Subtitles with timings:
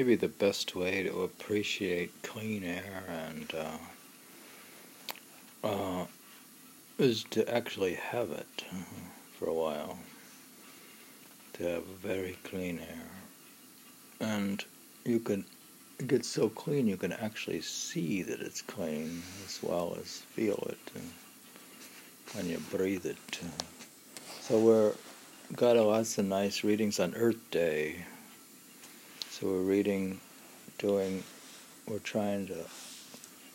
[0.00, 3.52] maybe the best way to appreciate clean air and
[5.62, 6.06] uh, uh,
[6.96, 8.76] is to actually have it uh,
[9.38, 9.98] for a while.
[11.52, 14.64] To have very clean air, and
[15.04, 15.44] you can
[16.06, 20.92] get so clean you can actually see that it's clean as well as feel it
[20.96, 21.00] uh,
[22.32, 23.40] when you breathe it.
[24.40, 24.94] So we're
[25.54, 28.06] got lots of nice readings on Earth Day.
[29.40, 30.20] So we're reading,
[30.76, 31.24] doing,
[31.88, 32.66] we're trying to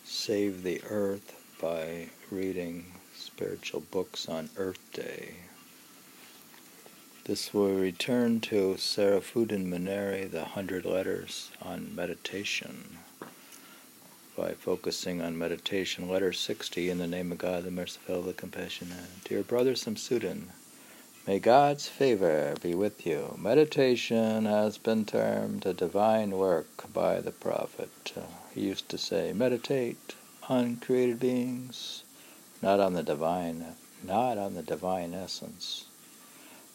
[0.04, 5.34] save the earth by reading spiritual books on Earth Day.
[7.22, 12.98] This will return to Sharafuddin Maneri, the Hundred Letters on Meditation,
[14.36, 16.08] by focusing on meditation.
[16.08, 19.22] Letter 60, in the name of God, the merciful, the compassionate.
[19.22, 20.46] Dear Brother Shamsuddin,
[21.26, 23.34] May God's favor be with you.
[23.36, 28.12] Meditation has been termed a divine work by the prophet.
[28.54, 30.14] He used to say, meditate
[30.48, 32.04] on created beings,
[32.62, 33.74] not on the divine,
[34.04, 35.86] not on the divine essence.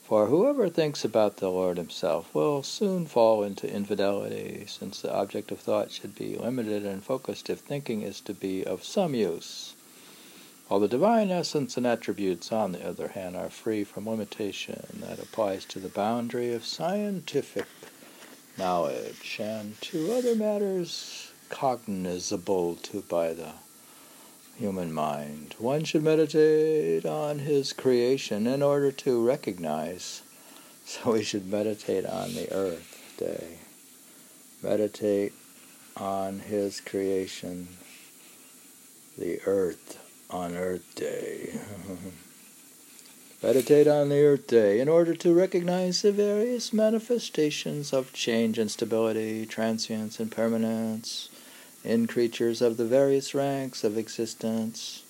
[0.04, 5.54] For whoever thinks about the Lord himself will soon fall into infidelity, since the object
[5.54, 9.76] of thought should be limited and focused if thinking is to be of some use.
[10.72, 15.20] While the divine essence and attributes, on the other hand, are free from limitation that
[15.20, 17.66] applies to the boundary of scientific
[18.58, 23.52] knowledge and to other matters cognizable to by the
[24.58, 25.56] human mind.
[25.60, 30.22] One should meditate on his creation in order to recognize.
[30.86, 33.60] So we should meditate on the earth day.
[34.64, 35.34] Meditate
[35.98, 37.68] on his creation,
[39.18, 40.01] the earth
[40.32, 41.60] on Earth Day.
[43.44, 48.70] Meditate on the Earth Day in order to recognize the various manifestations of change and
[48.70, 51.30] stability, transience and permanence
[51.84, 55.04] in creatures of the various ranks of existence.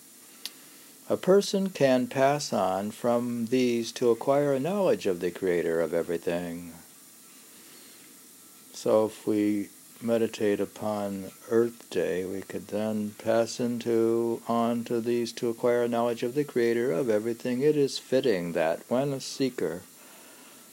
[1.10, 5.94] A person can pass on from these to acquire a knowledge of the Creator of
[5.94, 6.72] everything.
[8.72, 9.68] So if we
[10.04, 15.88] meditate upon Earth Day, we could then pass into on to these to acquire a
[15.88, 17.62] knowledge of the Creator of everything.
[17.62, 19.82] It is fitting that when a seeker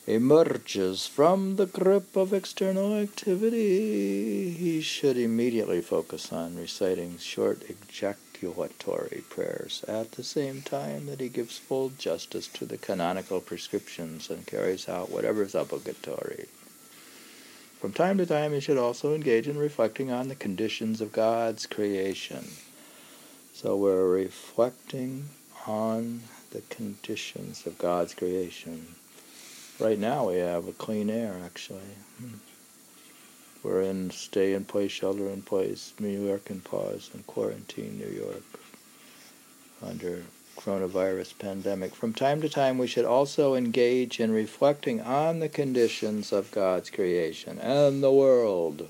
[0.06, 9.22] emerges from the grip of external activity, he should immediately focus on reciting short ejaculatory
[9.28, 14.46] prayers at the same time that he gives full justice to the canonical prescriptions and
[14.46, 16.46] carries out whatever is obligatory.
[17.78, 21.64] From time to time, you should also engage in reflecting on the conditions of God's
[21.64, 22.44] creation.
[23.52, 25.28] So we're reflecting
[25.64, 28.96] on the conditions of God's creation.
[29.78, 31.94] Right now, we have a clean air, actually.
[32.18, 32.38] Hmm.
[33.62, 38.10] We're in stay in place, shelter in place, New York in pause, and quarantine, New
[38.10, 38.42] York,
[39.80, 40.24] under
[40.58, 41.94] coronavirus pandemic.
[41.94, 46.90] From time to time, we should also engage in reflecting on the conditions of God's
[46.90, 48.88] creation and the world,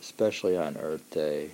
[0.00, 1.50] especially on Earth Day.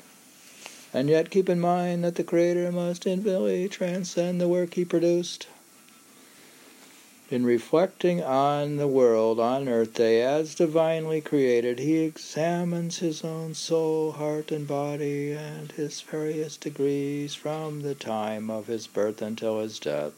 [0.92, 5.46] And yet keep in mind that the Creator must infinitely transcend the work He produced.
[7.30, 13.54] In reflecting on the world on Earth Day as divinely created, he examines his own
[13.54, 19.60] soul, heart, and body, and his various degrees from the time of his birth until
[19.60, 20.12] his death.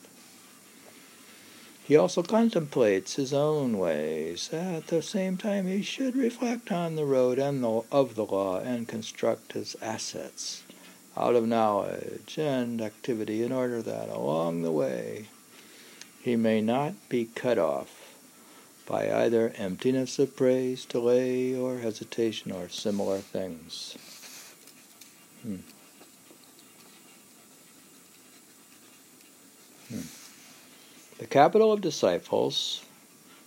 [1.84, 4.48] He also contemplates his own ways.
[4.50, 8.60] At the same time, he should reflect on the road and the, of the law
[8.60, 10.62] and construct his assets
[11.14, 15.26] out of knowledge and activity in order that along the way
[16.22, 18.16] he may not be cut off
[18.86, 23.96] by either emptiness of praise, delay, or hesitation, or similar things.
[25.42, 25.56] Hmm.
[29.88, 30.06] Hmm.
[31.18, 32.84] The capital of disciples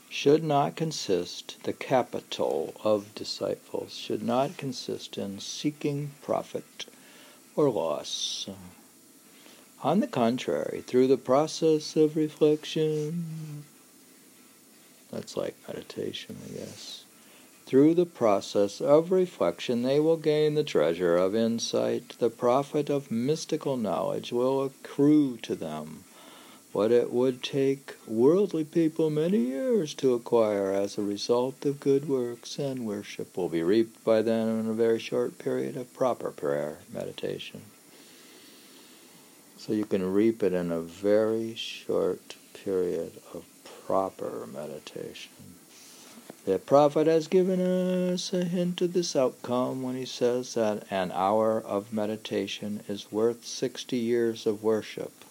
[0.09, 6.85] should not consist, the capital of disciples should not consist in seeking profit
[7.55, 8.47] or loss.
[9.85, 13.64] On the contrary, through the process of reflection,
[15.11, 17.03] that's like meditation, I guess.
[17.67, 22.17] Through the process of reflection, they will gain the treasure of insight.
[22.17, 26.03] The profit of mystical knowledge will accrue to them
[26.72, 32.09] what it would take worldly people many years to acquire as a result of good
[32.09, 36.31] works and worship will be reaped by them in a very short period of proper
[36.31, 37.61] prayer meditation.
[39.66, 43.46] So you can reap it in a very short period of
[43.88, 45.32] proper meditation.
[46.46, 51.12] The prophet has given us a hint of this outcome when he says that an
[51.16, 55.26] hour of meditation is worth 60 years of worship.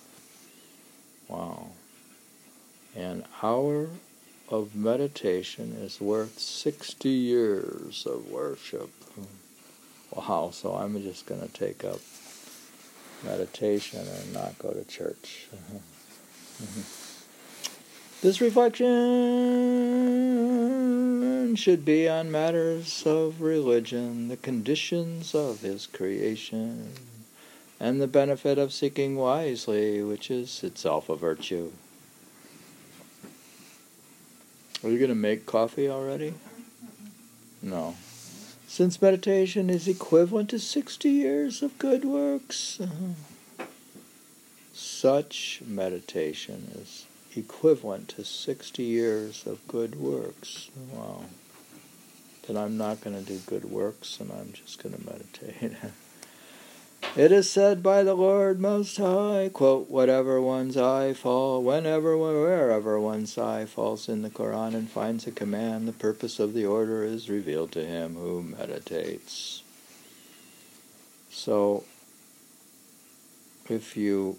[1.28, 1.68] Wow.
[2.96, 3.86] An hour
[4.48, 8.90] of meditation is worth 60 years of worship.
[10.10, 12.00] Wow, so I'm just going to take up
[13.22, 15.48] meditation and not go to church.
[16.62, 16.80] Mm-hmm.
[18.22, 18.90] This reflection
[21.56, 26.92] should be on matters of religion, the conditions of his creation,
[27.78, 31.70] and the benefit of seeking wisely, which is itself a virtue.
[34.82, 36.34] Are you going to make coffee already?
[37.62, 37.94] No.
[38.74, 42.80] Since meditation is equivalent to 60 years of good works,
[44.72, 47.06] such meditation is
[47.36, 50.70] equivalent to 60 years of good works.
[50.92, 51.26] Wow.
[52.48, 55.76] Then I'm not going to do good works and I'm just going to meditate.
[57.16, 62.98] it is said by the Lord Most High, quote, whatever one's eye fall, whenever, wherever
[62.98, 67.04] one's eye falls in the Quran and finds a command, the purpose of the order
[67.04, 69.62] is revealed to him who meditates.
[71.30, 71.84] So,
[73.68, 74.38] if you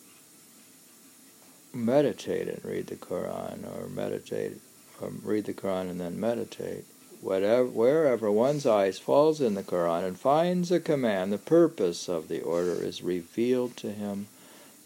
[1.73, 4.53] meditate and read the Quran, or meditate,
[5.01, 6.85] or read the Quran and then meditate,
[7.25, 12.27] whatever, wherever one's eyes falls in the Quran and finds a command, the purpose of
[12.27, 14.27] the order is revealed to him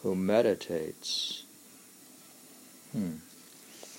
[0.01, 1.43] who meditates.
[2.93, 3.17] Hmm.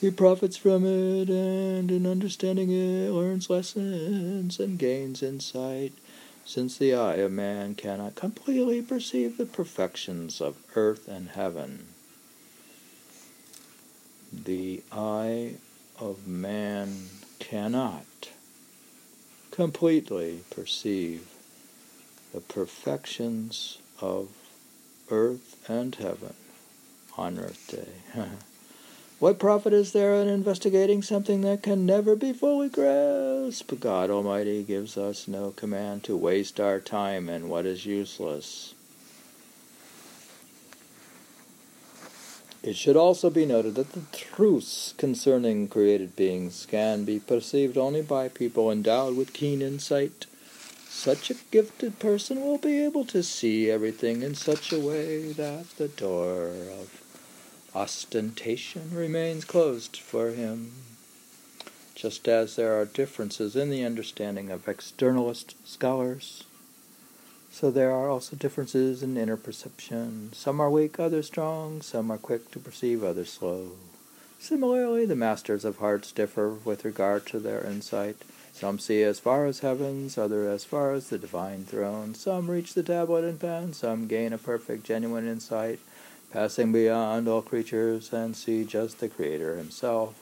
[0.00, 5.92] He profits from it, and in understanding it, learns lessons and gains insight,
[6.46, 11.87] since the eye of man cannot completely perceive the perfections of earth and heaven
[14.32, 15.54] the eye
[15.98, 17.08] of man
[17.50, 18.31] cannot
[19.50, 21.26] completely perceive
[22.32, 24.29] the perfections of
[25.11, 26.35] earth and heaven
[27.19, 28.23] on Earth Day.
[29.19, 33.81] what profit is there in investigating something that can never be fully grasped?
[33.81, 38.75] God Almighty gives us no command to waste our time in what is useless.
[42.62, 48.03] It should also be noted that the truths concerning created beings can be perceived only
[48.03, 50.27] by people endowed with keen insight.
[50.87, 55.71] Such a gifted person will be able to see everything in such a way that
[55.79, 57.03] the door of
[57.75, 60.73] ostentation remains closed for him.
[61.95, 66.45] Just as there are differences in the understanding of externalist scholars
[67.50, 70.31] so there are also differences in inner perception.
[70.32, 71.82] Some are weak, others strong.
[71.82, 73.73] Some are quick to perceive, others slow.
[74.38, 78.17] Similarly, the masters of hearts differ with regard to their insight.
[78.52, 82.14] Some see as far as heavens, others as far as the divine throne.
[82.14, 83.73] Some reach the tablet and pen.
[83.75, 85.79] Some gain a perfect, genuine insight,
[86.32, 90.14] passing beyond all creatures and see just the Creator Himself.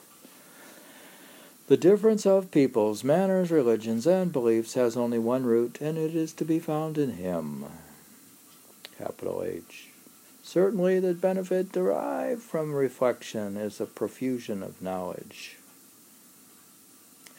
[1.69, 6.33] The difference of peoples, manners, religions, and beliefs has only one root, and it is
[6.33, 7.65] to be found in Him.
[8.97, 9.89] Capital H.
[10.41, 15.57] Certainly, the benefit derived from reflection is a profusion of knowledge.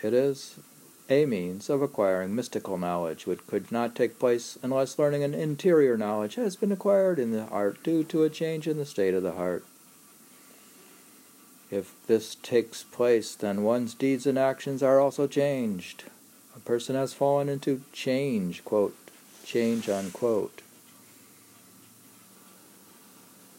[0.00, 0.60] It is
[1.08, 5.96] a means of acquiring mystical knowledge, which could not take place unless learning an interior
[5.96, 9.24] knowledge has been acquired in the heart due to a change in the state of
[9.24, 9.64] the heart.
[11.70, 16.04] If this takes place, then one's deeds and actions are also changed.
[16.56, 18.96] A person has fallen into change, quote,
[19.44, 20.62] change, unquote.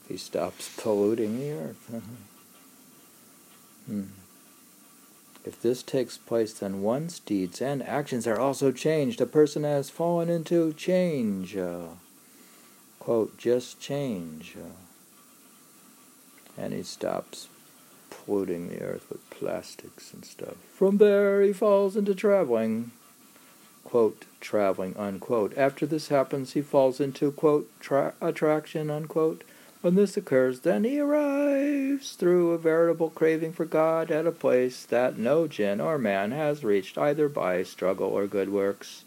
[0.09, 1.85] He stops polluting the earth.
[3.87, 4.03] hmm.
[5.45, 9.21] If this takes place, then one's deeds and actions are also changed.
[9.21, 11.55] A person has fallen into change.
[11.55, 11.87] Uh,
[12.99, 14.55] quote, just change.
[14.57, 14.75] Uh,
[16.61, 17.47] and he stops
[18.31, 20.55] polluting the earth with plastics and stuff.
[20.73, 22.91] From there, he falls into traveling.
[23.83, 25.57] Quote, traveling, unquote.
[25.57, 29.43] After this happens, he falls into, quote, tra- attraction, unquote.
[29.81, 34.85] When this occurs, then he arrives through a veritable craving for God at a place
[34.85, 39.03] that no jinn or man has reached either by struggle or good works.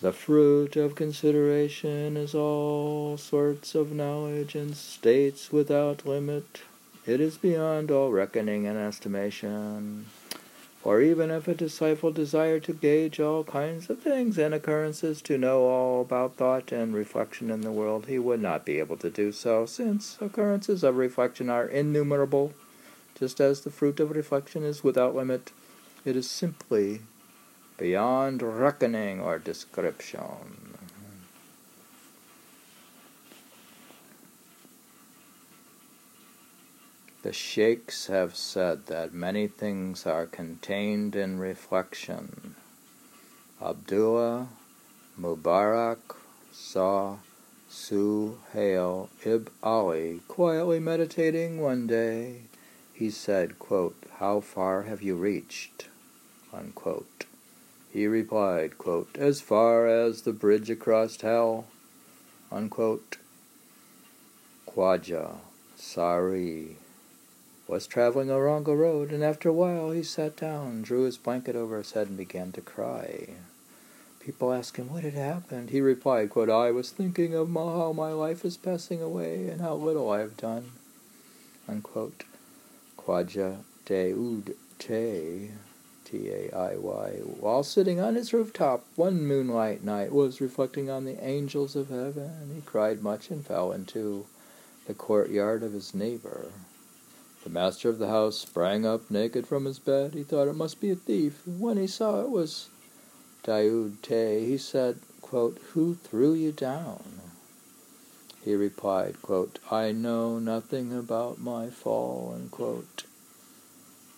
[0.00, 6.62] The fruit of consideration is all sorts of knowledge and states without limit.
[7.08, 10.04] It is beyond all reckoning and estimation.
[10.82, 15.38] For even if a disciple desired to gauge all kinds of things and occurrences, to
[15.38, 19.08] know all about thought and reflection in the world, he would not be able to
[19.08, 22.52] do so, since occurrences of reflection are innumerable,
[23.18, 25.50] just as the fruit of reflection is without limit.
[26.04, 27.00] It is simply
[27.78, 30.77] beyond reckoning or description.
[37.28, 42.54] The sheikhs have said that many things are contained in reflection.
[43.60, 44.48] Abdullah
[45.20, 46.16] Mubarak
[46.50, 47.18] saw
[47.70, 52.44] Suhail ibn Ali quietly meditating one day.
[52.94, 55.88] He said, quote, How far have you reached?
[56.50, 57.26] Unquote.
[57.92, 61.66] He replied, quote, As far as the bridge across hell.
[62.50, 63.18] Unquote.
[64.66, 65.40] Khwaja
[65.76, 66.78] Sari
[67.68, 71.54] was traveling along a road, and after a while he sat down, drew his blanket
[71.54, 73.28] over his head, and began to cry.
[74.20, 75.70] People asked him what had happened.
[75.70, 79.74] He replied, quote, I was thinking of how my life is passing away and how
[79.74, 80.72] little I have done.
[81.68, 82.24] Unquote.
[82.98, 85.52] Khwaja Daoud Tay,
[86.04, 87.10] T-A-I-Y,
[87.40, 92.52] while sitting on his rooftop one moonlight night, was reflecting on the angels of heaven.
[92.54, 94.26] He cried much and fell into
[94.86, 96.52] the courtyard of his neighbor.
[97.44, 100.14] The master of the house sprang up naked from his bed.
[100.14, 101.46] He thought it must be a thief.
[101.46, 102.68] When he saw it was
[103.44, 107.20] Daoud Tay, he said, quote, Who threw you down?
[108.44, 113.04] He replied, quote, I know nothing about my fall, unquote.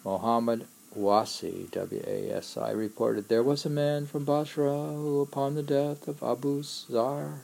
[0.05, 6.23] Muhammad Wasi, W-A-S-I, reported, There was a man from Basra who, upon the death of
[6.23, 7.43] Abu Zar,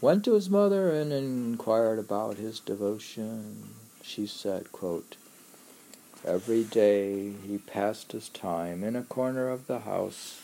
[0.00, 3.85] went to his mother and inquired about his devotion.
[4.06, 5.16] She said, quote,
[6.24, 10.40] Every day he passed his time in a corner of the house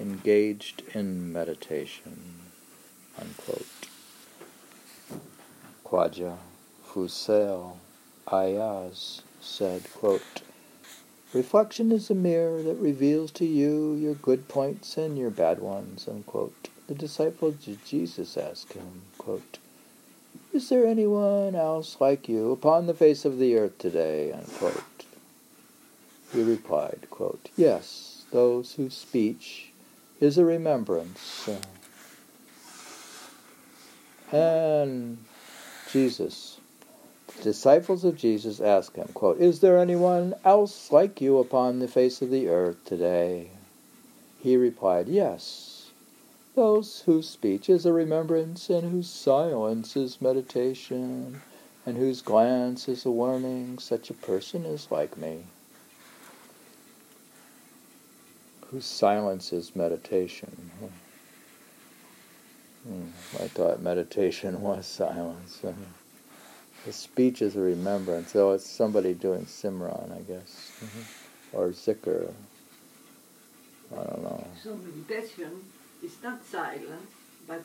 [0.00, 2.40] engaged in meditation.
[3.18, 3.66] Unquote.
[5.84, 6.38] Khwaja
[6.88, 7.76] Fusail
[8.32, 10.42] Ayaz said, quote,
[11.34, 16.08] Reflection is a mirror that reveals to you your good points and your bad ones.
[16.08, 16.68] Unquote.
[16.88, 19.58] The disciples of Jesus asked him, quote,
[20.52, 24.32] Is there anyone else like you upon the face of the earth today?
[24.32, 24.84] Unquote.
[26.30, 29.70] He replied, quote, Yes, those whose speech
[30.20, 31.48] is a remembrance.
[34.30, 35.24] And
[35.90, 36.58] Jesus,
[37.38, 41.88] the disciples of Jesus ask him, quote, Is there anyone else like you upon the
[41.88, 43.48] face of the earth today?
[44.38, 45.71] He replied, Yes,
[46.54, 51.42] those whose speech is a remembrance and whose silence is meditation
[51.86, 55.44] and whose glance is a warning, such a person is like me.
[58.72, 60.70] whose silence is meditation.
[62.88, 63.08] Hmm.
[63.38, 65.60] I thought meditation was silence.
[66.86, 71.56] the speech is a remembrance, though it's somebody doing Simran, I guess, mm-hmm.
[71.56, 72.32] or Zikr.
[73.92, 74.46] I don't know.
[74.62, 75.50] So meditation
[76.02, 77.08] is not silent,
[77.46, 77.62] but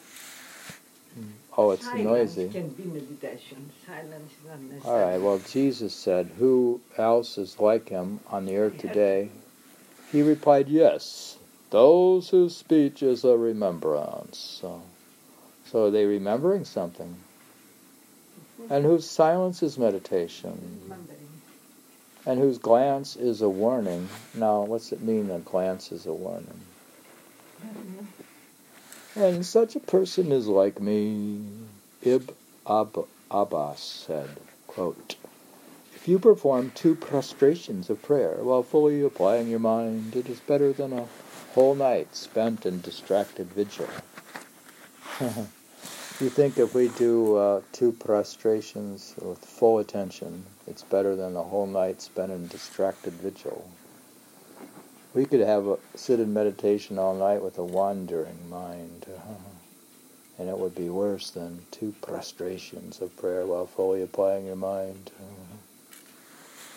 [1.57, 2.49] Oh, it's silence noisy.
[2.49, 3.69] can be meditation.
[3.85, 4.93] Silence is not necessary.
[4.93, 5.21] All right.
[5.21, 9.29] Well, Jesus said, "Who else is like him on the earth today?"
[10.11, 11.37] He replied, Yes,
[11.69, 14.37] those whose speech is a remembrance.
[14.37, 14.81] So,
[15.65, 17.15] so are they remembering something?
[18.69, 20.81] And whose silence is meditation?
[22.25, 24.07] And whose glance is a warning.
[24.33, 26.59] Now, what's it mean that glance is a warning?
[29.17, 31.41] And such a person is like me,
[32.03, 32.35] Ibn
[32.69, 34.29] Ab- Abbas said,
[34.67, 35.15] quote,
[35.95, 40.71] if you perform two prostrations of prayer while fully applying your mind, it is better
[40.71, 41.07] than a
[41.55, 43.89] whole night spent in distracted vigil.
[45.19, 51.41] you think if we do uh, two prostrations with full attention, it's better than a
[51.41, 53.67] whole night spent in distracted vigil.
[55.13, 59.05] We could have a, sit in meditation all night with a wandering mind,
[60.37, 65.11] and it would be worse than two prostrations of prayer while fully applying your mind.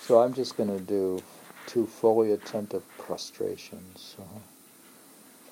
[0.03, 1.23] So I'm just going to do
[1.67, 4.17] two fully attentive prostrations.
[4.19, 4.39] Uh-huh.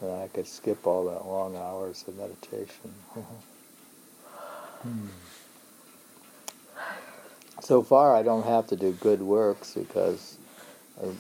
[0.01, 2.93] So I could skip all that long hours of meditation.
[4.83, 5.07] hmm.
[7.61, 10.39] So far, I don't have to do good works because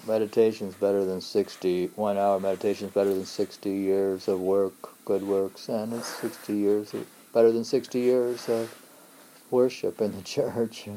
[0.06, 4.73] meditation is better than 60, one hour meditation is better than 60 years of work,
[5.04, 8.75] good works, and it's 60 years, of, better than 60 years of
[9.50, 10.88] worship in the church.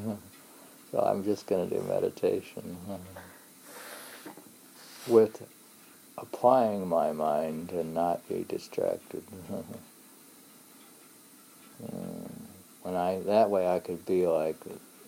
[0.90, 2.98] So I'm just going to do meditation uh,
[5.06, 5.42] with
[6.18, 9.22] applying my mind and not be distracted.
[12.82, 14.56] when I that way I could be like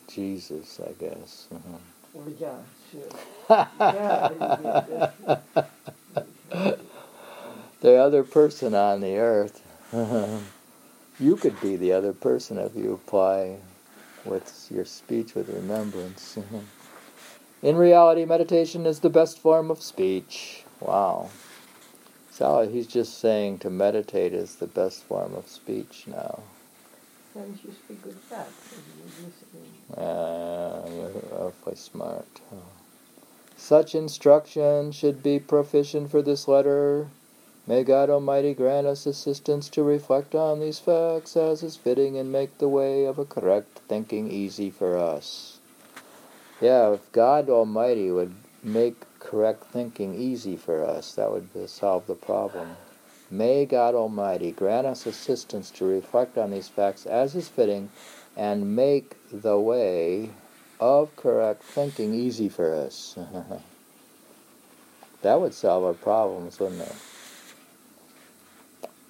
[0.08, 1.48] Jesus, I guess.
[2.16, 2.56] Oh yeah,
[7.80, 9.62] the other person on the earth.
[11.20, 13.58] you could be the other person if you apply
[14.24, 16.38] with your speech with remembrance.
[17.62, 20.64] In reality, meditation is the best form of speech.
[20.80, 21.30] Wow.
[22.30, 26.40] So he's just saying to meditate is the best form of speech now.
[27.34, 28.48] Then you speak with that.
[29.96, 32.26] You're uh, awfully smart.
[33.56, 37.08] Such instruction should be proficient for this letter.
[37.66, 42.30] May God Almighty grant us assistance to reflect on these facts as is fitting and
[42.30, 45.58] make the way of a correct thinking easy for us.
[46.60, 52.14] Yeah, if God Almighty would make correct thinking easy for us, that would solve the
[52.14, 52.76] problem.
[53.30, 57.88] May God Almighty grant us assistance to reflect on these facts as is fitting
[58.36, 60.30] and make the way
[60.80, 63.16] of correct thinking easy for us.
[65.22, 66.94] that would solve our problems, wouldn't it?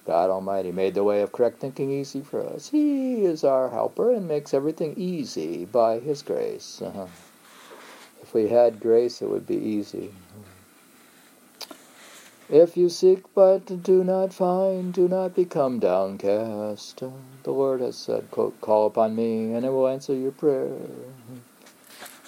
[0.05, 2.69] God Almighty made the way of correct thinking easy for us.
[2.69, 6.81] He is our helper and makes everything easy by His grace.
[8.21, 10.11] If we had grace, it would be easy.
[12.49, 17.03] If you seek but do not find, do not become downcast.
[17.43, 20.71] The Lord has said, quote, Call upon me, and I will answer your prayer.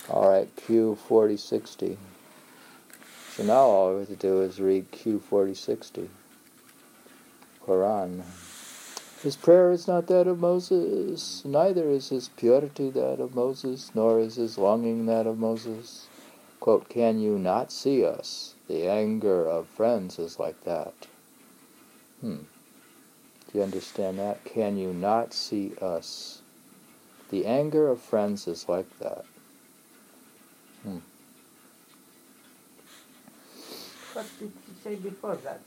[0.10, 1.98] All right, Q 4060.
[3.32, 6.10] So now all we have to do is read Q 4060.
[7.66, 8.24] Quran.
[9.22, 14.20] His prayer is not that of Moses, neither is his purity that of Moses, nor
[14.20, 16.08] is his longing that of Moses.
[16.62, 18.56] Quote, Can you not see us?
[18.68, 20.94] The anger of friends is like that.
[22.22, 22.44] Hmm.
[23.52, 24.46] Do you understand that?
[24.46, 26.42] Can you not see us?
[27.30, 29.26] The anger of friends is like that.
[34.14, 35.60] What did he say before that?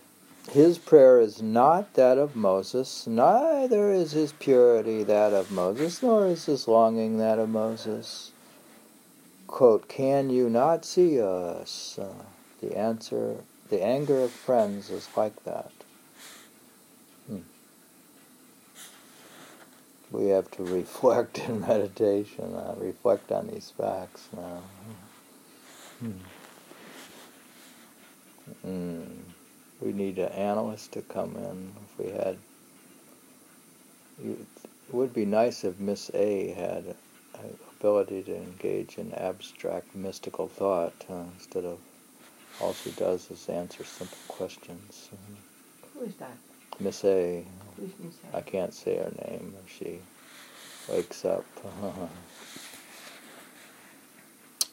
[0.51, 6.27] His prayer is not that of Moses, neither is his purity that of Moses, nor
[6.27, 8.33] is his longing that of Moses.
[9.47, 11.99] Quote, Can you not see us?
[12.01, 12.25] Uh,
[12.61, 13.37] the answer,
[13.69, 15.71] the anger of friends is like that.
[17.29, 17.39] Hmm.
[20.11, 24.63] We have to reflect in meditation, uh, reflect on these facts now.
[26.01, 26.11] Hmm.
[28.63, 29.21] Hmm
[29.81, 31.73] we need an analyst to come in.
[31.85, 32.37] If we had,
[34.23, 34.47] it
[34.93, 36.95] would be nice if Miss A had
[37.79, 41.79] ability to engage in abstract mystical thought uh, instead of
[42.61, 45.09] all she does is answer simple questions.
[45.95, 46.37] Who is that?
[46.79, 47.47] Miss A.
[47.77, 48.37] Who is Miss A?
[48.37, 50.01] I can't say her name if she
[50.93, 51.47] wakes up.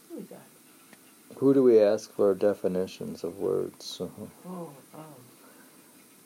[0.10, 0.42] Who is that?
[1.40, 4.02] Who do we ask for definitions of words?
[4.02, 5.06] Oh, oh.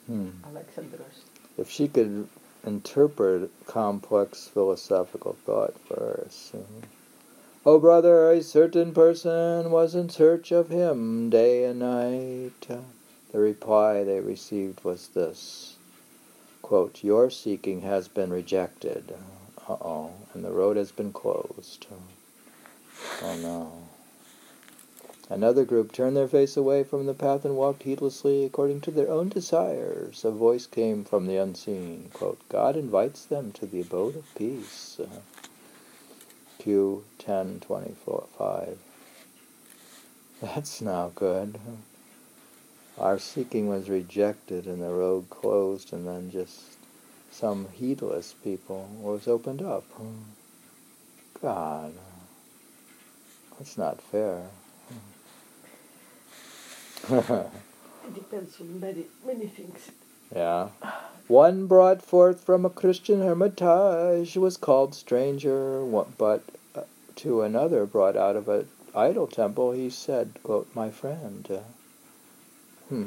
[0.06, 0.30] Hmm.
[0.44, 1.24] Alexandros.
[1.58, 2.28] If she could
[2.64, 6.52] interpret complex philosophical thought for us.
[7.66, 12.82] Oh, brother, a certain person was in search of him day and night.
[13.32, 15.76] The reply they received was this
[16.62, 19.14] quote, Your seeking has been rejected.
[19.68, 21.86] Uh oh, and the road has been closed.
[23.22, 23.81] Oh no.
[25.32, 29.10] Another group turned their face away from the path and walked heedlessly according to their
[29.10, 30.26] own desires.
[30.26, 32.10] A voice came from the unseen.
[32.12, 35.00] Quote, God invites them to the abode of peace.
[35.00, 35.20] Uh,
[36.58, 38.78] Q 1025.
[40.42, 41.58] That's now good.
[42.98, 46.76] Our seeking was rejected and the road closed, and then just
[47.30, 49.84] some heedless people was opened up.
[51.40, 51.94] God,
[53.56, 54.50] that's not fair.
[57.10, 59.90] It depends on many, many things.
[60.34, 60.68] Yeah.
[61.28, 65.84] One brought forth from a Christian hermitage was called stranger,
[66.18, 66.42] but
[66.74, 66.82] uh,
[67.16, 71.48] to another brought out of an idol temple he said, quote, my friend.
[72.88, 73.06] Hmm.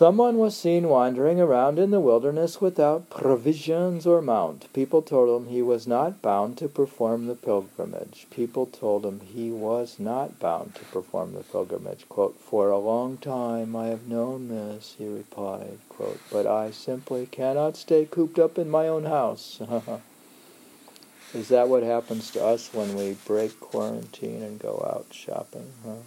[0.00, 4.72] Someone was seen wandering around in the wilderness without provisions or mount.
[4.72, 8.26] People told him he was not bound to perform the pilgrimage.
[8.30, 12.08] People told him he was not bound to perform the pilgrimage.
[12.08, 17.26] Quote, For a long time I have known this, he replied, quote, but I simply
[17.26, 19.60] cannot stay cooped up in my own house.
[21.34, 25.70] Is that what happens to us when we break quarantine and go out shopping?
[25.84, 26.00] Huh?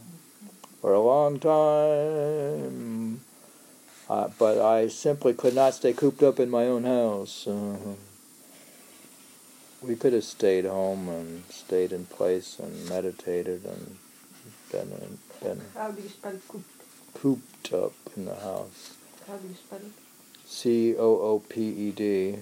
[0.81, 3.19] For a long time
[4.09, 7.47] uh, but I simply could not stay cooped up in my own house.
[7.47, 7.95] Uh,
[9.81, 13.97] we could have stayed home and stayed in place and meditated and
[14.71, 16.63] been been How do you spell coop?
[17.13, 18.95] cooped up in the house.
[19.27, 19.91] How do you spell it?
[20.45, 22.39] C O O P E D.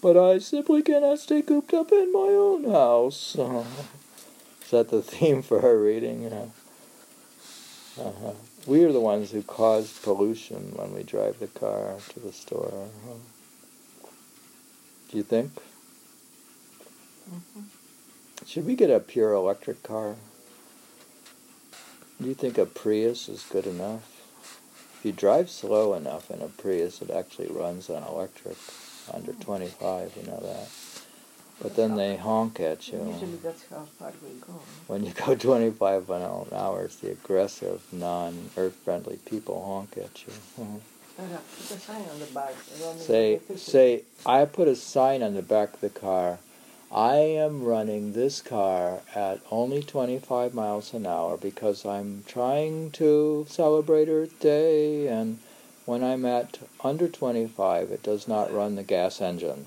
[0.00, 3.36] But I simply cannot stay cooped up in my own house.
[4.64, 6.26] Is that the theme for her reading?
[7.98, 8.32] Uh-huh.
[8.66, 12.88] We are the ones who cause pollution when we drive the car to the store.
[15.10, 15.52] Do you think?
[17.28, 17.60] Mm-hmm.
[18.46, 20.16] Should we get a pure electric car?
[22.20, 24.20] Do you think a Prius is good enough?
[24.98, 28.58] If you drive slow enough in a Prius, it actually runs on electric
[29.12, 30.68] under 25, you know that.
[31.62, 32.98] But then they honk at you.
[32.98, 34.58] Usually that's how far we go.
[34.86, 40.26] When you go 25 miles an hour, it's the aggressive, non-earth friendly people honk at
[40.26, 40.32] you.
[40.58, 40.78] Uh-huh.
[41.16, 42.54] Tara, put a sign on the back.
[42.82, 46.38] running Say, say, I put a sign on the back of the car.
[46.90, 53.46] I am running this car at only 25 miles an hour because I'm trying to
[53.48, 55.38] celebrate Earth Day, and
[55.84, 59.66] when I'm at under 25, it does not run the gas engine.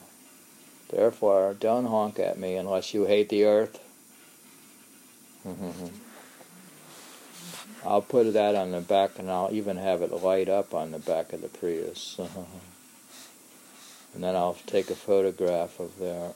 [0.90, 3.80] Therefore, don't honk at me unless you hate the Earth.
[7.86, 11.00] I'll put that on the back, and I'll even have it light up on the
[11.00, 12.18] back of the Prius.
[14.14, 16.34] and then I'll take a photograph of their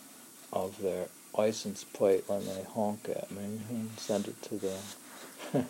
[0.52, 1.08] of their
[1.38, 5.66] license plate when they honk at me and send it to them.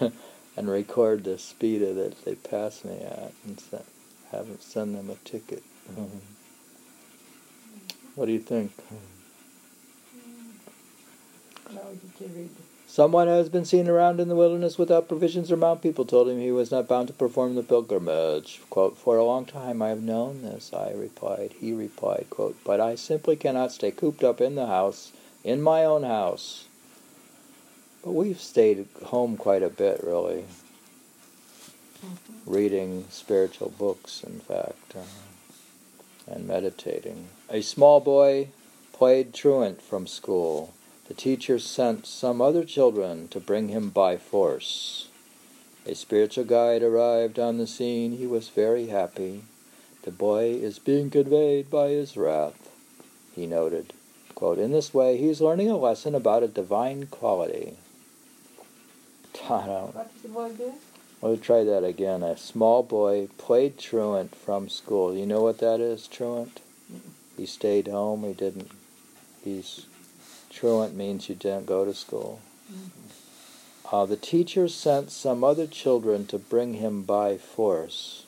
[0.56, 3.84] and record the speed that they pass me at and send,
[4.30, 5.62] have send them a ticket.
[8.14, 8.72] What do you think?
[11.72, 12.50] Now you can read.
[12.94, 15.82] Someone has been seen around in the wilderness without provisions or mount.
[15.82, 18.60] People told him he was not bound to perform the pilgrimage.
[18.70, 21.54] Quote, For a long time I have known this, I replied.
[21.58, 25.10] He replied, quote, But I simply cannot stay cooped up in the house,
[25.42, 26.66] in my own house.
[28.04, 30.44] But we've stayed home quite a bit, really.
[32.46, 37.26] Reading spiritual books, in fact, uh, and meditating.
[37.54, 38.48] A small boy
[38.92, 40.74] played truant from school.
[41.06, 45.06] The teacher sent some other children to bring him by force.
[45.86, 48.16] A spiritual guide arrived on the scene.
[48.16, 49.44] He was very happy.
[50.02, 52.70] The boy is being conveyed by his wrath,
[53.36, 53.92] he noted.
[54.34, 57.76] Quote, In this way, he is learning a lesson about a divine quality.
[59.44, 60.74] I don't What is the boy doing?
[61.20, 62.24] We'll try that again.
[62.24, 65.14] A small boy played truant from school.
[65.14, 66.60] You know what that is, truant?
[67.36, 68.24] He stayed home.
[68.24, 68.70] He didn't.
[69.42, 69.86] He's
[70.50, 72.40] truant means you didn't go to school.
[73.92, 78.26] Uh, the teacher sent some other children to bring him by force.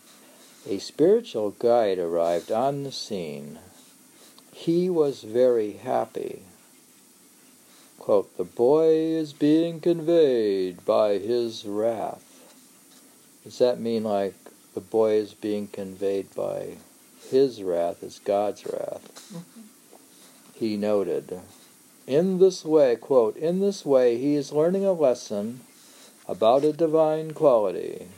[0.68, 3.58] A spiritual guide arrived on the scene.
[4.52, 6.42] He was very happy.
[7.98, 12.22] Quote, the boy is being conveyed by his wrath.
[13.44, 14.34] Does that mean like
[14.74, 16.76] the boy is being conveyed by
[17.30, 19.32] his wrath is God's wrath?
[20.54, 21.40] He noted.
[22.06, 25.60] In this way, quote, in this way he is learning a lesson
[26.28, 28.08] about a divine quality.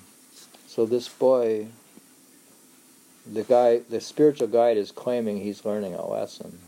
[0.67, 1.69] So this boy,
[3.27, 6.59] the guy, the spiritual guide is claiming he's learning a lesson.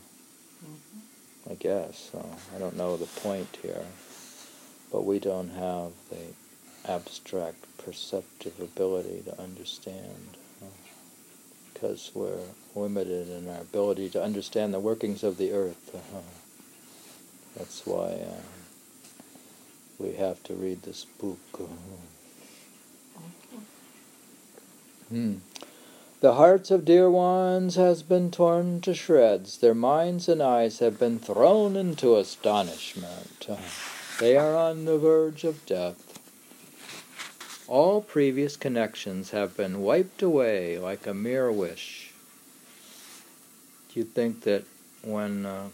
[1.51, 2.11] I guess.
[2.13, 2.25] So
[2.55, 3.85] I don't know the point here.
[4.93, 10.37] But we don't have the abstract perceptive ability to understand
[11.81, 15.95] because we're limited in our ability to understand the workings of the earth.
[15.95, 16.21] Uh,
[17.57, 18.43] that's why uh,
[19.99, 21.39] we have to read this book.
[25.09, 25.37] Hmm.
[26.21, 29.59] The hearts of dear ones has been torn to shreds.
[29.59, 33.47] Their minds and eyes have been thrown into astonishment.
[33.49, 33.57] Uh,
[34.21, 36.10] They are on the verge of death.
[37.71, 42.11] All previous connections have been wiped away like a mere wish.
[43.89, 44.65] Do you think that
[45.03, 45.69] when uh,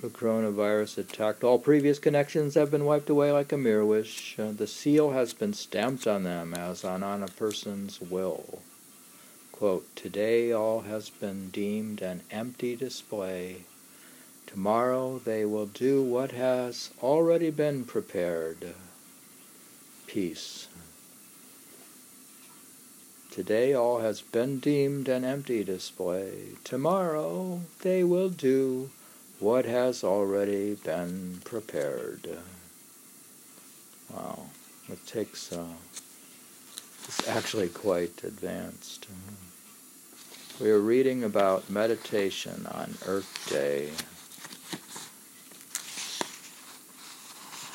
[0.00, 4.38] the coronavirus attacked, all previous connections have been wiped away like a mere wish?
[4.38, 8.60] Uh, the seal has been stamped on them as on, on a person's will.
[9.50, 13.64] Quote, Today all has been deemed an empty display.
[14.46, 18.74] Tomorrow they will do what has already been prepared.
[20.12, 20.68] Peace.
[23.30, 26.48] Today all has been deemed an empty display.
[26.64, 28.90] Tomorrow they will do
[29.38, 32.28] what has already been prepared.
[34.12, 34.48] Wow,
[34.90, 35.64] it takes, uh,
[37.04, 39.06] it's actually quite advanced.
[40.60, 43.92] We are reading about meditation on Earth Day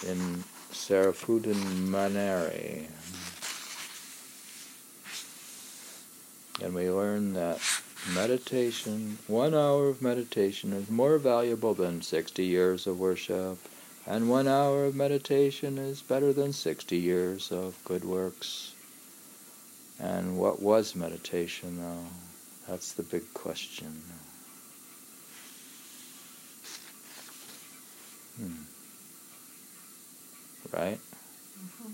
[0.08, 0.44] in
[0.78, 2.86] Sharafuddin Maneri.
[6.64, 7.60] And we learn that
[8.14, 13.58] meditation, one hour of meditation, is more valuable than 60 years of worship,
[14.06, 18.74] and one hour of meditation is better than 60 years of good works.
[20.00, 22.06] And what was meditation, though?
[22.70, 24.02] That's the big question.
[28.38, 28.77] Hmm.
[30.72, 31.00] Right?
[31.00, 31.94] Mm-hmm.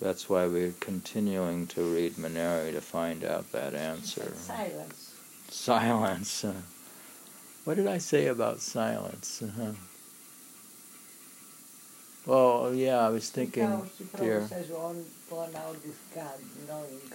[0.00, 4.32] That's why we're continuing to read Maneri to find out that answer.
[4.36, 5.14] Silence.
[5.48, 6.44] Silence.
[6.44, 6.54] Uh,
[7.64, 9.42] what did I say about silence?
[9.42, 9.72] Uh-huh.
[12.26, 13.88] Well, yeah, I was thinking
[14.18, 14.48] here.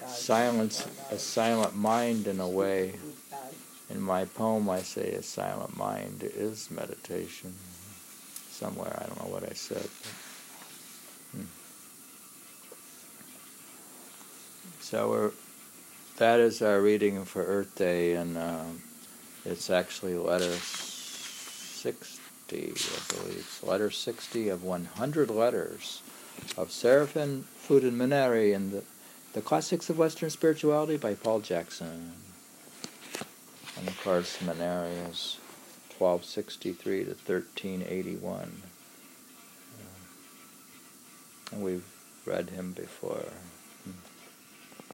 [0.08, 2.94] Silence, a silent mind in a way.
[3.90, 7.54] In my poem, I say a silent mind is meditation.
[8.62, 9.90] Somewhere, I don't know what I said.
[11.32, 11.50] Hmm.
[14.82, 15.34] So
[16.18, 18.84] that is our reading for Earth Day, and um,
[19.46, 22.20] it's actually letter 60,
[22.56, 23.60] I believe.
[23.64, 26.04] Letter 60 of 100 letters
[26.56, 28.84] of Sharafuddin Maneri in the,
[29.34, 32.12] the Classics of Western Spirituality by Paul Jackson.
[33.76, 35.40] And of course, Maneri is
[36.02, 38.64] 1263 to 1381.
[41.52, 41.86] And we've
[42.26, 43.26] read him before.